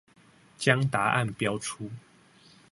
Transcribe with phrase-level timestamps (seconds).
[0.57, 1.91] 將答案標出